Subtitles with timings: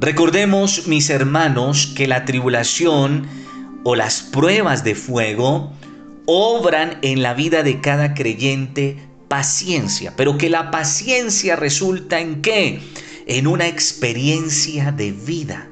[0.00, 3.28] Recordemos, mis hermanos, que la tribulación
[3.84, 5.74] o las pruebas de fuego
[6.24, 8.96] obran en la vida de cada creyente
[9.28, 12.80] paciencia, pero que la paciencia resulta en qué?
[13.26, 15.68] En una experiencia de vida,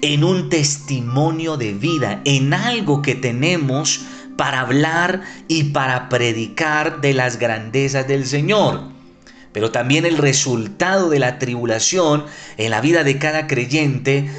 [0.00, 4.06] en un testimonio de vida, en algo que tenemos
[4.38, 8.97] para hablar y para predicar de las grandezas del Señor
[9.58, 12.26] pero también el resultado de la tribulación
[12.58, 14.30] en la vida de cada creyente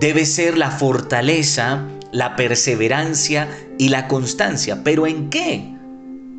[0.00, 4.82] debe ser la fortaleza, la perseverancia y la constancia.
[4.82, 5.70] ¿Pero en qué?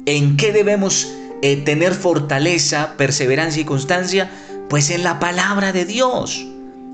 [0.08, 1.13] ¿En qué debemos
[1.44, 4.32] eh, tener fortaleza, perseverancia y constancia?
[4.70, 6.48] Pues en la palabra de Dios.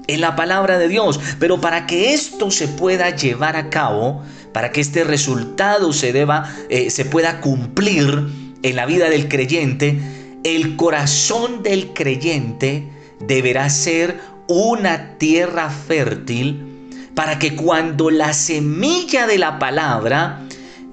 [0.08, 1.18] En la palabra de Dios.
[1.40, 4.22] Pero para que esto se pueda llevar a cabo,
[4.52, 8.27] para que este resultado se deba, eh, se pueda cumplir
[8.63, 12.90] en la vida del creyente, el corazón del creyente
[13.20, 16.74] deberá ser una tierra fértil
[17.16, 20.41] para que cuando la semilla de la palabra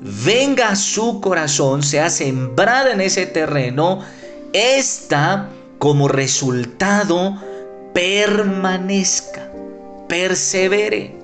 [0.00, 4.00] venga a su corazón, sea sembrada en ese terreno,
[4.52, 5.48] esta
[5.78, 7.40] como resultado
[7.92, 9.50] permanezca,
[10.08, 11.16] persevere.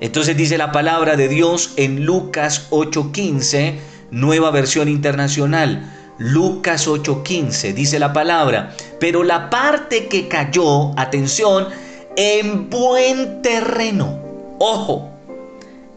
[0.00, 3.78] Entonces dice la palabra de Dios en Lucas 8:15,
[4.10, 5.99] nueva versión internacional.
[6.20, 11.68] Lucas 8:15 dice la palabra, pero la parte que cayó, atención,
[12.14, 14.18] en buen terreno.
[14.58, 15.08] Ojo,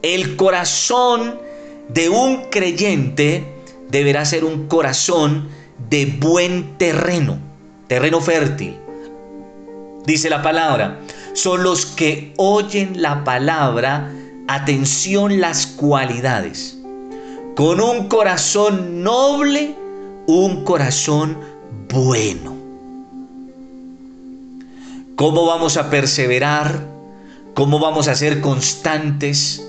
[0.02, 1.40] el corazón
[1.90, 3.44] de un creyente
[3.90, 5.50] deberá ser un corazón
[5.90, 7.38] de buen terreno,
[7.90, 8.78] terreno fértil.
[10.06, 11.02] Dice la palabra,
[11.34, 14.10] son los que oyen la palabra,
[14.48, 16.78] atención las cualidades,
[17.58, 19.83] con un corazón noble
[20.26, 21.38] un corazón
[21.90, 22.56] bueno.
[25.16, 26.88] ¿Cómo vamos a perseverar?
[27.54, 29.64] ¿Cómo vamos a ser constantes?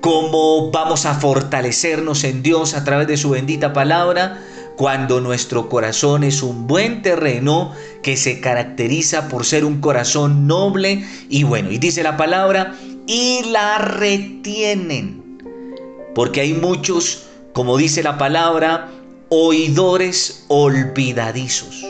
[0.00, 4.40] ¿Cómo vamos a fortalecernos en Dios a través de su bendita palabra?
[4.76, 7.72] Cuando nuestro corazón es un buen terreno
[8.02, 11.70] que se caracteriza por ser un corazón noble y bueno.
[11.70, 12.74] Y dice la palabra,
[13.06, 15.22] y la retienen.
[16.14, 18.88] Porque hay muchos, como dice la palabra,
[19.36, 21.84] oidores olvidadizos.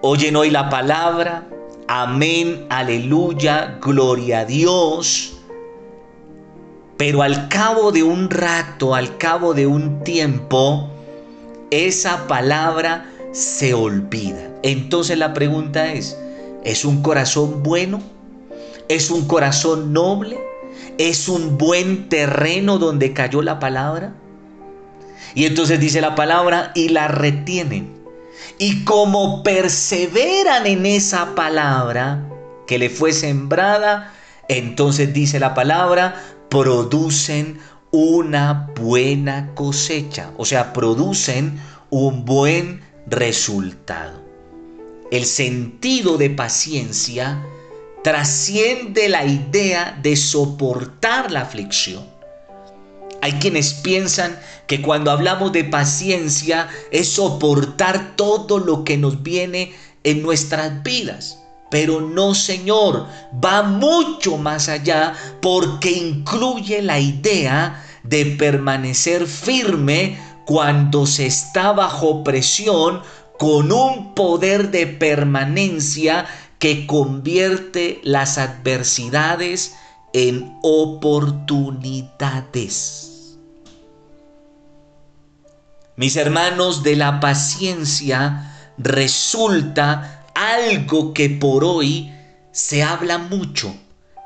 [0.00, 1.46] Oyen hoy la palabra,
[1.88, 5.36] amén, aleluya, gloria a Dios.
[6.96, 10.88] Pero al cabo de un rato, al cabo de un tiempo,
[11.70, 14.48] esa palabra se olvida.
[14.62, 16.16] Entonces la pregunta es,
[16.64, 18.00] ¿es un corazón bueno?
[18.88, 20.38] ¿Es un corazón noble?
[20.96, 24.14] ¿Es un buen terreno donde cayó la palabra?
[25.34, 27.94] Y entonces dice la palabra y la retienen.
[28.58, 32.28] Y como perseveran en esa palabra
[32.66, 34.12] que le fue sembrada,
[34.48, 37.58] entonces dice la palabra, producen
[37.90, 40.30] una buena cosecha.
[40.36, 44.22] O sea, producen un buen resultado.
[45.10, 47.42] El sentido de paciencia
[48.02, 52.13] trasciende la idea de soportar la aflicción
[53.24, 59.72] hay quienes piensan que cuando hablamos de paciencia es soportar todo lo que nos viene
[60.02, 61.38] en nuestras vidas.
[61.70, 63.06] Pero no, Señor,
[63.42, 72.24] va mucho más allá porque incluye la idea de permanecer firme cuando se está bajo
[72.24, 73.00] presión
[73.38, 76.26] con un poder de permanencia
[76.58, 79.76] que convierte las adversidades
[80.12, 83.13] en oportunidades.
[85.96, 92.12] Mis hermanos, de la paciencia resulta algo que por hoy
[92.50, 93.74] se habla mucho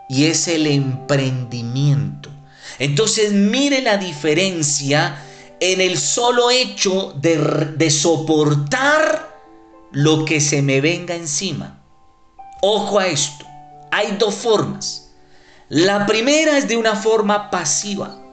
[0.08, 2.30] y es el emprendimiento.
[2.78, 5.22] Entonces mire la diferencia
[5.60, 7.36] en el solo hecho de,
[7.76, 9.36] de, soportar
[9.90, 11.82] lo que se me venga encima.
[12.62, 13.44] Ojo a esto,
[13.90, 15.10] hay dos formas.
[15.68, 18.27] La primera es de una forma pasiva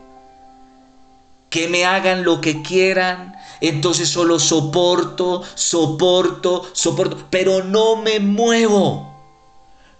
[1.55, 9.15] que me hagan lo que quieran, entonces solo soporto, soporto, soporto, pero no me muevo.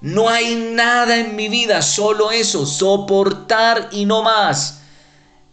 [0.02, 4.82] No hay nada en mi vida, solo eso, soportar y no más.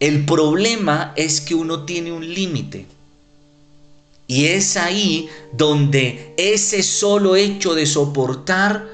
[0.01, 2.85] El problema es que uno tiene un límite.
[4.27, 8.89] Y es ahí donde ese solo hecho de soportar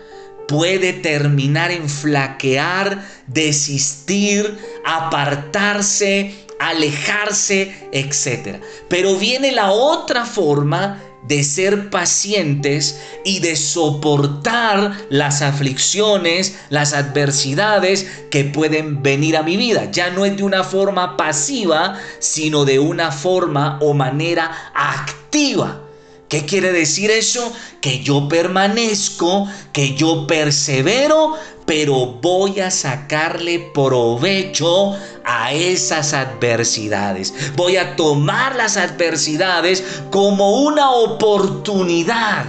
[0.47, 8.61] puede terminar en flaquear, desistir, apartarse, alejarse, etc.
[8.89, 18.07] Pero viene la otra forma de ser pacientes y de soportar las aflicciones, las adversidades
[18.31, 19.91] que pueden venir a mi vida.
[19.91, 25.88] Ya no es de una forma pasiva, sino de una forma o manera activa.
[26.29, 27.53] ¿Qué quiere decir eso?
[27.81, 31.35] Que yo permanezco, que yo persevero,
[31.65, 34.95] pero voy a sacarle provecho
[35.25, 37.33] a esas adversidades.
[37.57, 42.45] Voy a tomar las adversidades como una oportunidad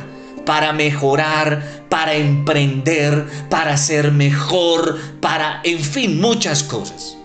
[0.46, 7.16] para mejorar, para emprender, para ser mejor, para, en fin, muchas cosas.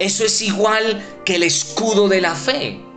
[0.00, 2.87] Eso es igual que el escudo de la fe.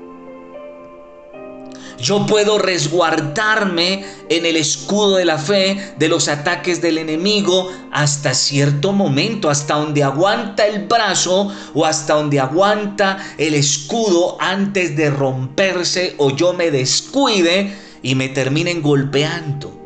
[2.01, 8.33] Yo puedo resguardarme en el escudo de la fe de los ataques del enemigo hasta
[8.33, 15.11] cierto momento, hasta donde aguanta el brazo o hasta donde aguanta el escudo antes de
[15.11, 19.79] romperse o yo me descuide y me terminen golpeando.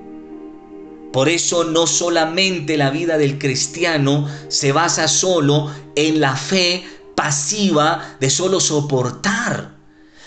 [1.12, 6.86] Por eso no solamente la vida del cristiano se basa solo en la fe
[7.16, 9.75] pasiva de solo soportar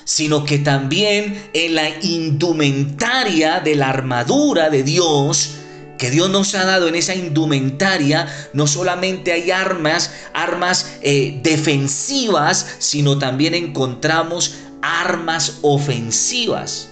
[0.09, 5.51] sino que también en la indumentaria de la armadura de Dios,
[5.99, 12.77] que Dios nos ha dado en esa indumentaria, no solamente hay armas, armas eh, defensivas,
[12.79, 16.89] sino también encontramos armas ofensivas.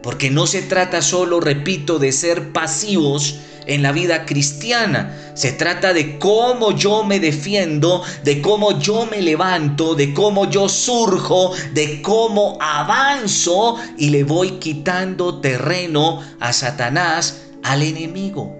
[0.00, 5.32] Porque no se trata solo, repito, de ser pasivos, en la vida cristiana.
[5.34, 10.68] Se trata de cómo yo me defiendo, de cómo yo me levanto, de cómo yo
[10.68, 18.56] surjo, de cómo avanzo y le voy quitando terreno a Satanás, al enemigo.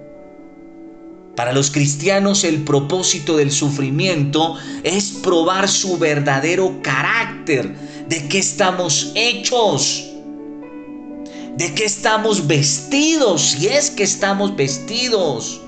[1.36, 7.74] Para los cristianos el propósito del sufrimiento es probar su verdadero carácter,
[8.08, 10.09] de qué estamos hechos
[11.60, 13.50] ¿De qué estamos vestidos?
[13.50, 15.60] Si es que estamos vestidos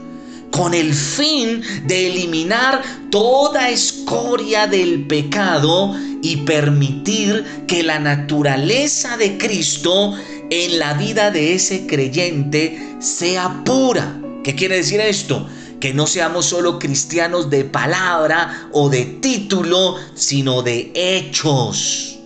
[0.51, 9.37] con el fin de eliminar toda escoria del pecado y permitir que la naturaleza de
[9.37, 10.15] Cristo
[10.49, 14.19] en la vida de ese creyente sea pura.
[14.45, 15.47] ¿Qué quiere decir esto?
[15.79, 22.19] Que no seamos solo cristianos de palabra o de título, sino de hechos.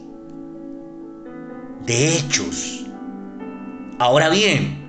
[1.85, 2.86] De hechos.
[3.99, 4.87] Ahora bien,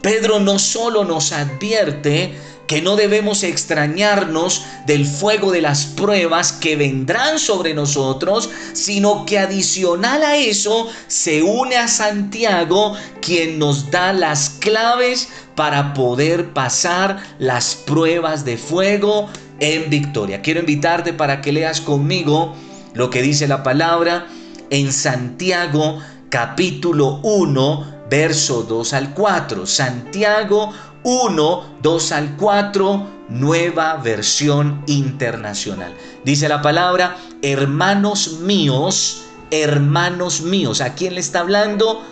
[0.00, 2.34] Pedro no solo nos advierte
[2.66, 9.38] que no debemos extrañarnos del fuego de las pruebas que vendrán sobre nosotros, sino que
[9.38, 17.22] adicional a eso se une a Santiago, quien nos da las claves para poder pasar
[17.38, 19.28] las pruebas de fuego
[19.60, 20.42] en victoria.
[20.42, 22.54] Quiero invitarte para que leas conmigo
[22.94, 24.26] lo que dice la palabra
[24.70, 25.98] en Santiago
[26.28, 29.66] capítulo 1 verso 2 al 4.
[29.66, 30.72] Santiago
[31.02, 35.94] 1, 2 al 4, nueva versión internacional.
[36.24, 40.80] Dice la palabra, hermanos míos, hermanos míos.
[40.80, 42.02] ¿A quién le está hablando?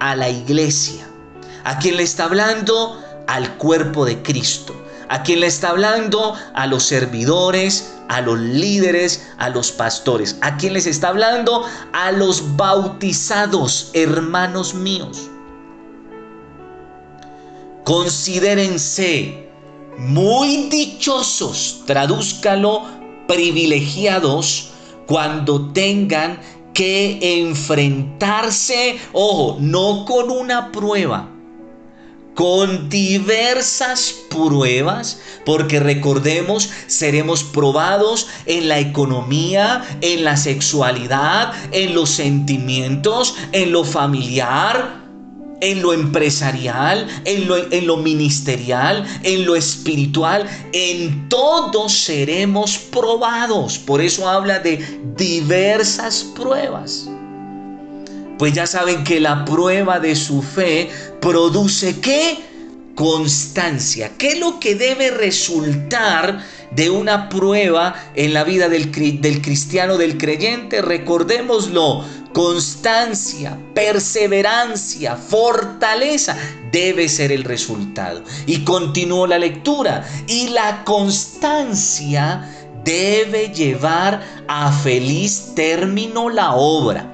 [0.00, 1.06] A la iglesia.
[1.64, 3.02] ¿A quién le está hablando?
[3.26, 4.74] Al cuerpo de Cristo.
[5.08, 6.34] ¿A quién le está hablando?
[6.54, 10.36] A los servidores, a los líderes, a los pastores.
[10.40, 11.64] ¿A quién les está hablando?
[11.92, 15.30] A los bautizados, hermanos míos.
[17.86, 19.48] Considérense
[19.96, 22.82] muy dichosos, tradúzcalo,
[23.28, 24.70] privilegiados
[25.06, 26.40] cuando tengan
[26.74, 31.30] que enfrentarse, ojo, no con una prueba,
[32.34, 42.10] con diversas pruebas, porque recordemos, seremos probados en la economía, en la sexualidad, en los
[42.10, 45.05] sentimientos, en lo familiar,
[45.60, 53.78] en lo empresarial, en lo, ministerial, en lo espiritual, en todo seremos probados.
[53.78, 54.84] Por eso habla de
[55.16, 57.08] diversas pruebas.
[58.38, 62.38] Pues ya saben que la prueba de su fe produce qué?
[62.94, 64.12] Constancia.
[64.18, 66.42] ¿Qué es lo que debe resultar
[66.72, 70.82] de una prueba en la vida del, cristiano, del creyente?
[70.82, 76.36] Recordémoslo constancia, perseverancia, fortaleza
[76.70, 78.22] debe ser el resultado.
[78.46, 80.06] Y continuó la lectura.
[80.26, 82.52] Y la constancia
[82.84, 87.12] debe llevar a feliz término la obra.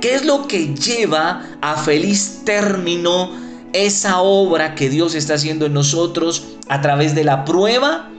[0.00, 3.30] ¿Qué es lo que lleva a feliz término
[3.72, 8.10] esa obra que Dios está haciendo en nosotros a través de la prueba?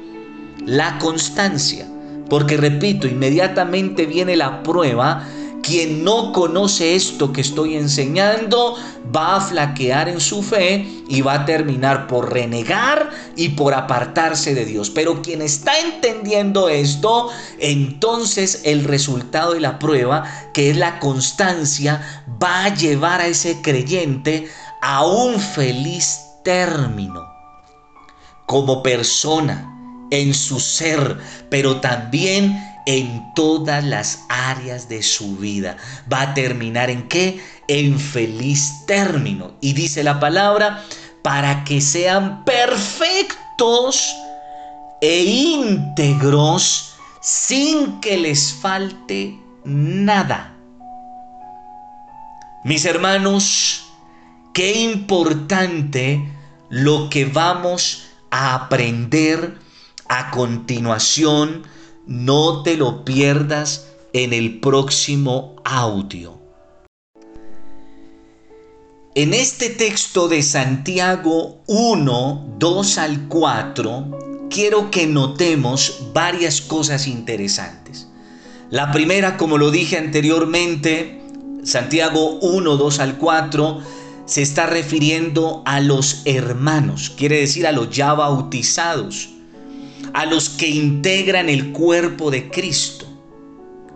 [0.69, 1.87] La constancia.
[2.29, 5.25] Porque repito, inmediatamente viene la prueba
[5.63, 8.75] Quien no conoce esto que estoy enseñando
[9.15, 14.55] va a flaquear en su fe y va a terminar por renegar y por apartarse
[14.55, 14.89] de Dios.
[14.89, 20.23] Pero quien está entendiendo esto, entonces el resultado de la prueba,
[20.53, 24.49] que es la constancia, va a llevar a ese creyente
[24.81, 27.27] a un feliz término
[28.45, 29.68] como persona,
[30.11, 31.17] en su ser,
[31.49, 35.77] pero también en todas las áreas de su vida.
[36.11, 37.39] Va a terminar en qué?
[37.67, 39.51] En feliz término.
[39.61, 40.83] Y dice la palabra,
[41.21, 44.15] para que sean perfectos
[45.01, 50.55] e íntegros sin que les falte nada.
[52.63, 53.85] Mis hermanos,
[54.53, 56.21] qué importante
[56.69, 59.68] lo que vamos a aprender
[60.09, 61.63] a continuación.
[62.05, 66.37] No te lo pierdas en el próximo audio.
[69.15, 78.07] En este texto de Santiago 1, 2 al 4, quiero que notemos varias cosas interesantes.
[78.69, 81.21] La primera, como lo dije anteriormente,
[81.63, 83.79] Santiago 1, 2 al 4,
[84.25, 89.29] se está refiriendo a los hermanos, quiere decir a los ya bautizados,
[90.13, 93.05] a los que integran el cuerpo de Cristo.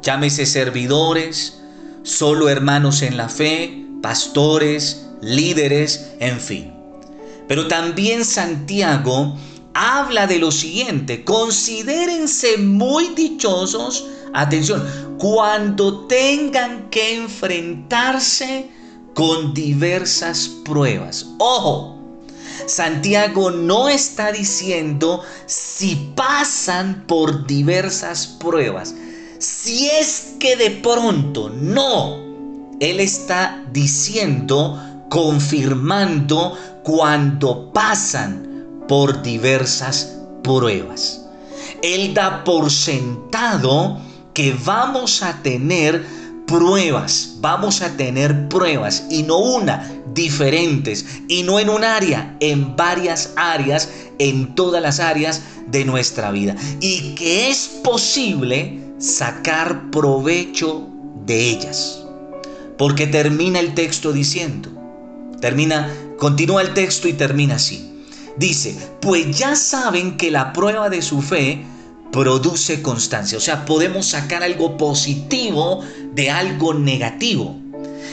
[0.02, 1.62] Llámese servidores,
[2.04, 6.74] solo hermanos en la fe, pastores, líderes, en fin.
[7.48, 9.38] Pero también Santiago
[9.74, 14.86] habla de lo siguiente, considérense muy dichosos, atención,
[15.18, 18.70] cuando tengan que enfrentarse
[19.14, 21.26] con diversas pruebas.
[21.40, 21.93] Ojo,
[22.66, 28.94] Santiago no está diciendo si pasan por diversas pruebas.
[29.40, 32.18] Si es que de pronto no,
[32.80, 34.80] Él está diciendo,
[35.10, 41.22] confirmando cuando pasan por diversas pruebas.
[41.82, 44.00] Él da por sentado
[44.34, 46.06] que vamos a tener
[46.46, 52.76] pruebas, vamos a tener pruebas y no una, diferentes y no en un área, en
[52.76, 60.88] varias áreas, en todas las áreas de nuestra vida y que es posible sacar provecho
[61.26, 62.00] de ellas.
[62.78, 64.70] Porque termina el texto diciendo,
[65.40, 67.90] termina, continúa el texto y termina así.
[68.38, 71.64] Dice, pues ya saben que la prueba de su fe
[72.14, 73.38] produce constancia.
[73.40, 77.60] O sea, podemos sacar algo positivo de algo negativo.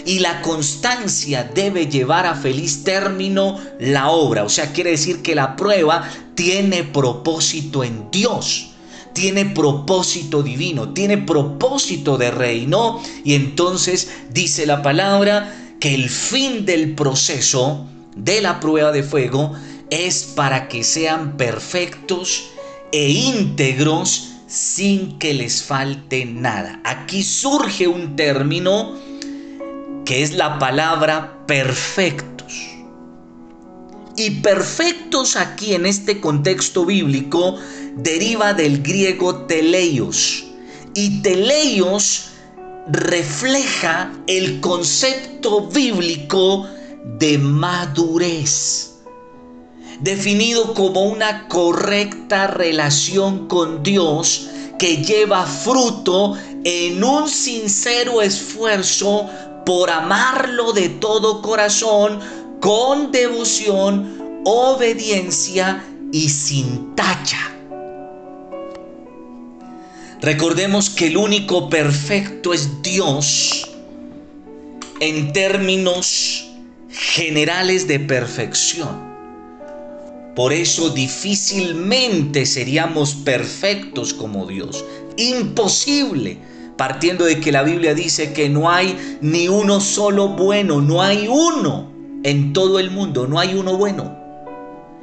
[0.06, 4.44] Y la constancia debe llevar a feliz término la obra.
[4.44, 8.70] O sea, quiere decir que la prueba tiene propósito en Dios.
[9.12, 13.02] Tiene propósito divino, tiene propósito de reino.
[13.22, 19.52] Y entonces dice la palabra que el fin del proceso de la prueba de fuego
[19.90, 22.50] es para que sean perfectos
[22.92, 26.80] e íntegros sin que les falte nada.
[26.84, 28.96] Aquí surge un término
[30.04, 32.52] que es la palabra perfectos.
[34.16, 37.56] Y perfectos aquí en este contexto bíblico
[37.96, 40.44] deriva del griego teleios.
[40.94, 42.30] Y teleios
[42.88, 46.66] refleja el concepto bíblico
[47.18, 48.89] de madurez
[50.00, 59.28] definido como una correcta relación con Dios que lleva fruto en un sincero esfuerzo
[59.66, 62.18] por amarlo de todo corazón,
[62.60, 67.38] con devoción, obediencia y sin tacha.
[70.22, 73.70] Recordemos que el único perfecto es Dios
[75.00, 76.50] en términos
[76.90, 79.09] generales de perfección.
[80.34, 84.84] Por eso difícilmente seríamos perfectos como Dios.
[85.16, 86.38] Imposible.
[86.76, 91.28] Partiendo de que la Biblia dice que no hay ni uno solo bueno, no hay
[91.28, 91.90] uno
[92.22, 94.16] en todo el mundo, no hay uno bueno.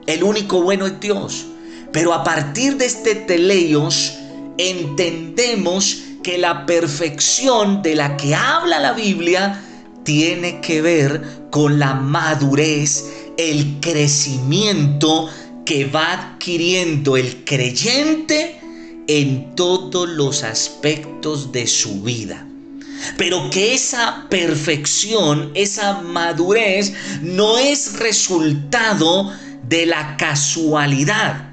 [0.07, 1.45] El único bueno es Dios.
[1.91, 4.17] Pero a partir de este teleios
[4.57, 9.61] entendemos que la perfección de la que habla la Biblia
[10.03, 15.29] tiene que ver con la madurez el crecimiento
[15.65, 18.59] que va adquiriendo el creyente
[19.07, 22.47] en todos los aspectos de su vida.
[23.17, 29.31] Pero que esa perfección, esa madurez, no es resultado
[29.63, 31.46] de la casualidad,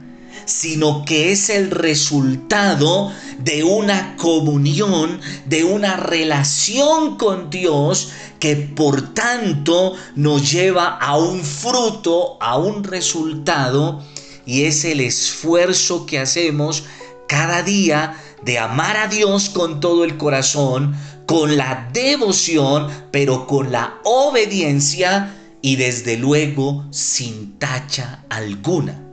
[0.46, 9.14] sino que es el resultado de una comunión, de una relación con Dios que por
[9.14, 14.02] tanto nos lleva a un fruto, a un resultado,
[14.46, 16.84] y es el esfuerzo que hacemos
[17.28, 20.94] cada día de amar a Dios con todo el corazón,
[21.26, 29.03] con la devoción, pero con la obediencia y desde luego sin tacha alguna.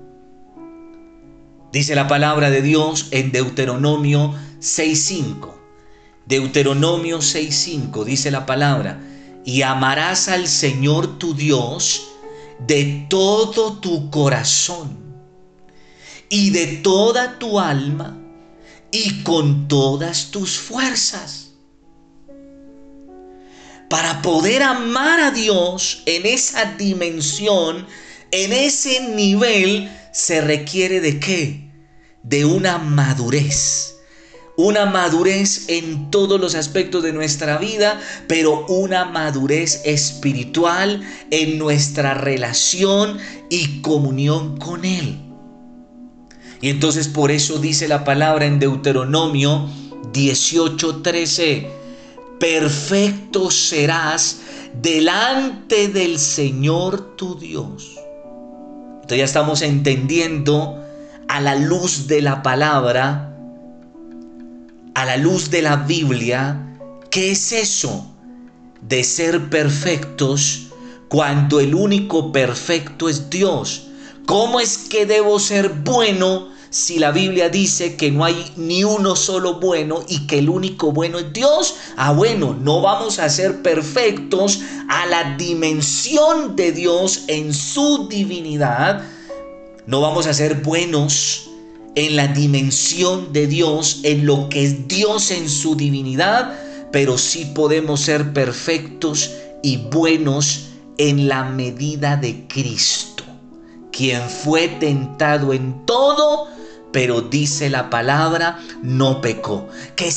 [1.72, 5.54] Dice la palabra de Dios en Deuteronomio 6.5.
[6.26, 9.02] Deuteronomio 6.5 dice la palabra,
[9.46, 12.10] y amarás al Señor tu Dios
[12.68, 14.98] de todo tu corazón
[16.30, 18.18] y de toda tu alma
[18.92, 21.52] y con todas tus fuerzas
[23.90, 27.86] para poder amar a Dios en esa dimensión,
[28.32, 31.72] en ese nivel, se requiere de qué?
[32.24, 33.98] De una madurez.
[34.58, 41.02] Una madurez en todos los aspectos de nuestra vida, pero una madurez espiritual
[41.32, 43.18] en nuestra relación
[43.50, 45.18] y comunión con Él.
[46.62, 49.68] Y entonces por eso dice la palabra en Deuteronomio
[50.14, 51.68] 18:13
[52.40, 54.42] perfecto serás
[54.74, 58.01] delante del Señor tu Dios.
[59.12, 60.82] Entonces ya estamos entendiendo
[61.28, 63.36] a la luz de la palabra,
[64.96, 66.78] a la luz de la Biblia,
[67.10, 68.10] ¿qué es eso
[68.80, 70.68] de ser perfectos
[71.10, 73.88] cuando el único perfecto es Dios?
[74.26, 79.18] ¿Cómo es que debo ser bueno si la Biblia dice que no hay ni uno
[79.18, 81.76] solo bueno y que el único bueno es Dios?
[81.98, 89.04] Ah, bueno, no vamos a ser perfectos a la dimensión de Dios en su divinidad.
[89.86, 91.50] No vamos a ser buenos
[91.96, 96.58] en la dimensión de Dios, en lo que es Dios en su divinidad,
[96.94, 99.30] pero sí podemos ser perfectos
[99.62, 103.26] y buenos en la medida de Cristo,
[103.92, 106.48] quien fue tentado en todo,
[106.92, 109.70] pero dice la palabra, no pecó.
[109.96, 110.10] Que,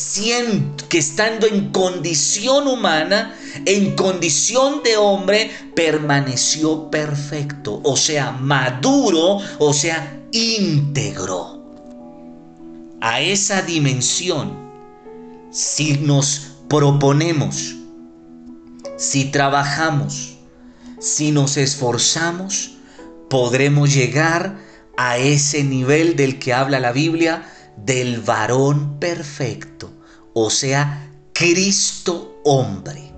[0.89, 9.73] que estando en condición humana, en condición de hombre, permaneció perfecto, o sea, maduro, o
[9.73, 11.63] sea, íntegro.
[13.01, 14.53] A esa dimensión,
[15.51, 17.77] si nos proponemos,
[18.97, 20.39] si trabajamos,
[20.99, 22.73] si nos esforzamos,
[23.29, 27.45] podremos llegar a ese nivel del que habla la Biblia,
[27.77, 29.93] del varón perfecto,
[30.33, 33.13] o sea, Cristo hombre.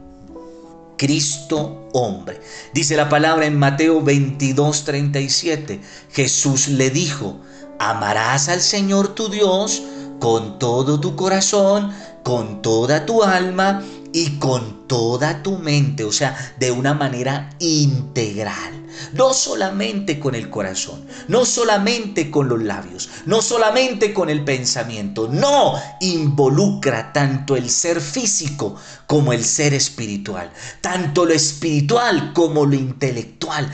[0.96, 2.40] Cristo hombre.
[2.72, 5.80] Dice la palabra en Mateo 22, 37.
[6.10, 7.40] Jesús le dijo,
[7.78, 9.82] amarás al Señor tu Dios
[10.20, 13.82] con todo tu corazón, con toda tu alma
[14.16, 18.86] y con toda tu mente, o sea, de una manera integral.
[19.12, 25.28] No solamente con el corazón, no solamente con los labios, no solamente con el pensamiento,
[25.30, 28.76] no involucra tanto el ser físico
[29.06, 30.50] como el ser espiritual,
[30.80, 33.70] tanto lo espiritual como lo intelectual.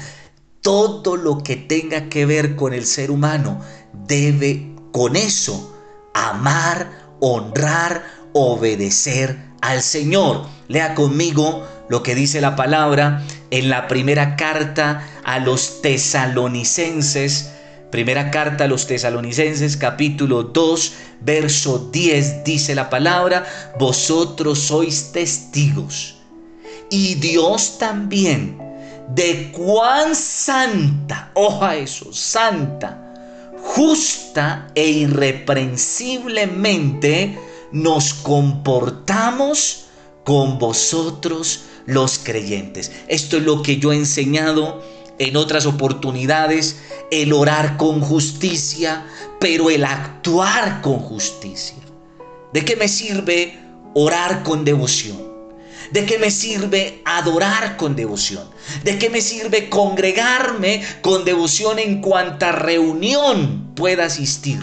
[0.60, 3.60] Todo lo que tenga que ver con el ser humano
[4.08, 5.78] debe con eso
[6.14, 8.02] amar, honrar,
[8.32, 10.44] obedecer al Señor.
[10.68, 17.48] Lea conmigo lo que dice la palabra en la primera carta a los tesalonicenses.
[17.90, 23.46] Primera carta a los tesalonicenses capítulo 2 verso 10 dice la palabra,
[23.78, 26.16] vosotros sois testigos.
[26.90, 28.58] Y Dios también
[29.08, 32.98] de cuán santa, oja eso, santa,
[33.62, 37.38] justa e irreprensiblemente
[37.72, 39.86] nos comportamos
[40.24, 42.92] con vosotros los creyentes.
[43.08, 44.82] Esto es lo que yo he enseñado
[45.18, 46.76] en otras oportunidades,
[47.10, 49.06] el orar con justicia,
[49.40, 51.76] pero el actuar con justicia.
[52.52, 53.58] ¿De qué me sirve
[53.94, 55.32] orar con devoción?
[55.90, 58.48] ¿De qué me sirve adorar con devoción?
[58.82, 64.62] ¿De qué me sirve congregarme con devoción en cuanta reunión pueda asistir?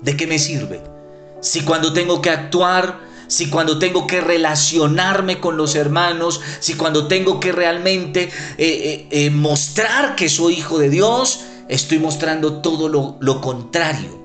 [0.00, 0.97] ¿De qué me sirve?
[1.40, 7.06] Si cuando tengo que actuar, si cuando tengo que relacionarme con los hermanos, si cuando
[7.06, 12.88] tengo que realmente eh, eh, eh, mostrar que soy hijo de Dios, estoy mostrando todo
[12.88, 14.18] lo, lo contrario.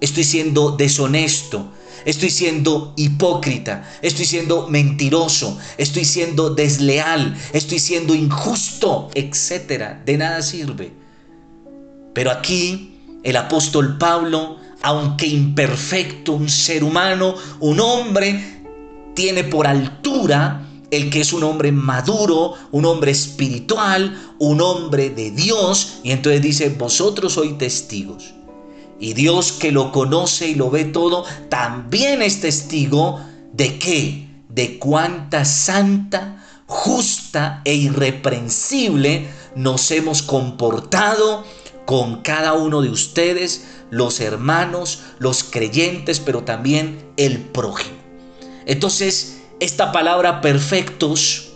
[0.00, 1.72] Estoy siendo deshonesto,
[2.04, 10.00] estoy siendo hipócrita, estoy siendo mentiroso, estoy siendo desleal, estoy siendo injusto, etcétera.
[10.06, 10.92] De nada sirve.
[12.14, 18.60] Pero aquí el apóstol Pablo, aunque imperfecto, un ser humano, un hombre,
[19.14, 25.30] tiene por altura el que es un hombre maduro, un hombre espiritual, un hombre de
[25.30, 26.00] Dios.
[26.02, 28.34] Y entonces dice, vosotros sois testigos.
[29.00, 33.20] Y Dios que lo conoce y lo ve todo, también es testigo
[33.54, 34.28] de qué?
[34.50, 41.42] De cuánta santa, justa e irreprensible nos hemos comportado
[41.86, 47.96] con cada uno de ustedes, los hermanos, los creyentes, pero también el prójimo.
[48.66, 51.52] Entonces, esta palabra perfectos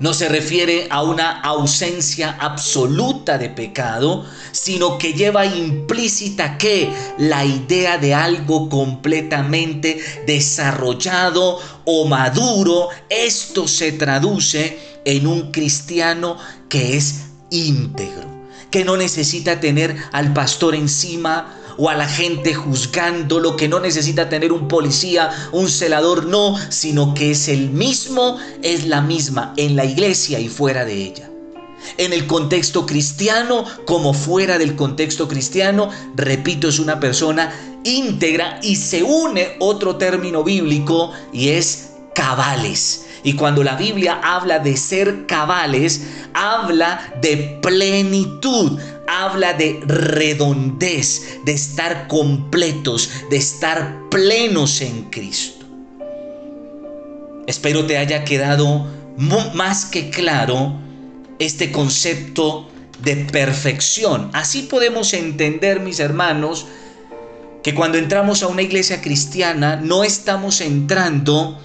[0.00, 7.44] no se refiere a una ausencia absoluta de pecado, sino que lleva implícita que la
[7.44, 16.36] idea de algo completamente desarrollado o maduro, esto se traduce en un cristiano
[16.68, 18.37] que es íntegro,
[18.70, 24.28] que no necesita tener al pastor encima o a la gente juzgándolo, que no necesita
[24.28, 29.76] tener un policía, un celador, no, sino que es el mismo, es la misma en
[29.76, 31.30] la iglesia y fuera de ella.
[31.96, 37.52] En el contexto cristiano como fuera del contexto cristiano, repito, es una persona
[37.84, 43.04] íntegra y se une otro término bíblico y es cabales.
[43.22, 46.02] Y cuando la Biblia habla de ser cabales,
[46.34, 55.66] habla de plenitud, habla de redondez, de estar completos, de estar plenos en Cristo.
[57.46, 60.74] Espero te haya quedado más que claro
[61.38, 62.68] este concepto
[63.02, 64.30] de perfección.
[64.32, 66.66] Así podemos entender, mis hermanos,
[67.62, 71.60] que cuando entramos a una iglesia cristiana no estamos entrando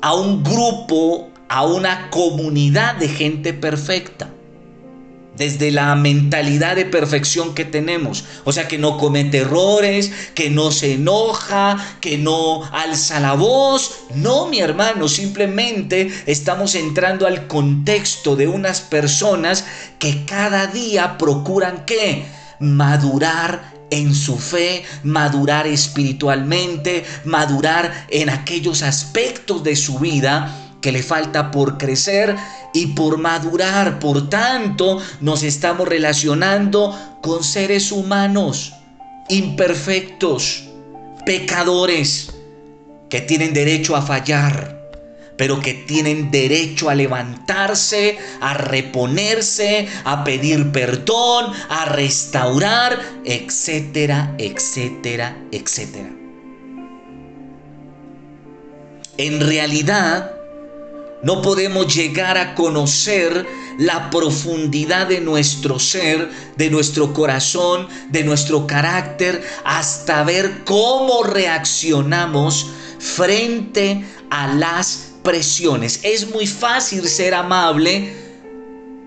[0.00, 4.30] a un grupo, a una comunidad de gente perfecta
[5.40, 8.26] desde la mentalidad de perfección que tenemos.
[8.44, 14.00] O sea, que no comete errores, que no se enoja, que no alza la voz.
[14.14, 19.64] No, mi hermano, simplemente estamos entrando al contexto de unas personas
[19.98, 22.26] que cada día procuran qué?
[22.58, 31.02] Madurar en su fe, madurar espiritualmente, madurar en aquellos aspectos de su vida que le
[31.02, 32.36] falta por crecer
[32.72, 33.98] y por madurar.
[33.98, 38.72] Por tanto, nos estamos relacionando con seres humanos
[39.28, 40.64] imperfectos,
[41.24, 42.32] pecadores,
[43.08, 44.79] que tienen derecho a fallar
[45.40, 55.38] pero que tienen derecho a levantarse, a reponerse, a pedir perdón, a restaurar, etcétera, etcétera,
[55.50, 56.10] etcétera.
[59.16, 60.30] En realidad,
[61.22, 63.46] no podemos llegar a conocer
[63.78, 72.66] la profundidad de nuestro ser, de nuestro corazón, de nuestro carácter, hasta ver cómo reaccionamos
[72.98, 76.00] frente a las presiones.
[76.02, 78.14] Es muy fácil ser amable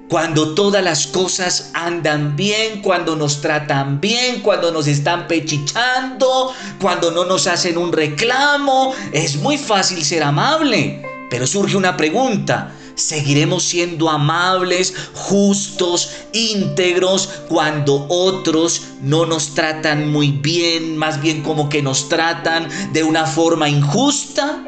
[0.10, 7.12] cuando todas las cosas andan bien, cuando nos tratan bien, cuando nos están pechichando, cuando
[7.12, 8.94] no nos hacen un reclamo.
[9.12, 11.02] Es muy fácil ser amable.
[11.30, 12.74] Pero surge una pregunta.
[12.94, 21.70] ¿Seguiremos siendo amables, justos, íntegros cuando otros no nos tratan muy bien, más bien como
[21.70, 24.64] que nos tratan de una forma injusta?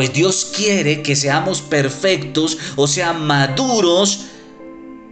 [0.00, 4.28] Pues Dios quiere que seamos perfectos, o sea, maduros.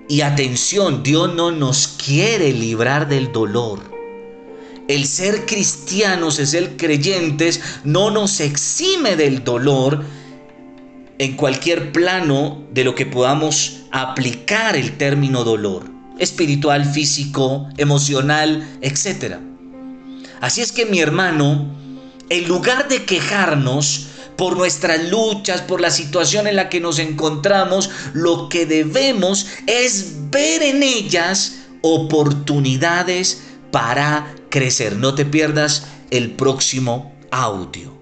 [0.08, 3.80] Y atención, Dios no nos quiere librar del dolor.
[4.88, 10.06] El ser cristianos, el ser creyentes, no nos exime del dolor,
[11.18, 15.84] en cualquier plano de lo que podamos aplicar el término dolor,
[16.18, 19.34] espiritual, físico, emocional, etc.
[20.40, 21.76] Así es que mi hermano,
[22.30, 24.06] en lugar de quejarnos
[24.38, 30.30] por nuestras luchas, por la situación en la que nos encontramos, lo que debemos es
[30.30, 34.96] ver en ellas oportunidades para crecer.
[34.96, 37.97] No te pierdas el próximo audio.